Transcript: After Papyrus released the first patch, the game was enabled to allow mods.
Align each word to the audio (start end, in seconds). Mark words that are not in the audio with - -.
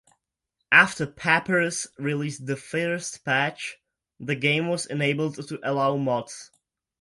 After 0.71 1.05
Papyrus 1.05 1.85
released 1.99 2.47
the 2.47 2.55
first 2.55 3.23
patch, 3.23 3.77
the 4.19 4.33
game 4.35 4.67
was 4.67 4.87
enabled 4.87 5.47
to 5.47 5.59
allow 5.61 5.95
mods. 5.97 6.49